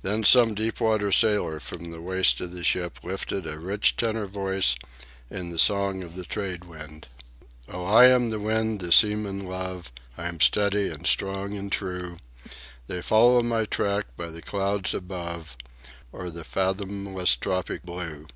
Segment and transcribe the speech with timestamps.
[0.00, 4.26] Then some deep water sailor, from the waist of the ship, lifted a rich tenor
[4.26, 4.74] voice
[5.28, 7.06] in the "Song of the Trade Wind":
[7.68, 12.16] "Oh, I am the wind the seamen love— I am steady, and strong, and true;
[12.86, 15.54] They follow my track by the clouds above,
[16.14, 18.26] O'er the fathomless tropic blue.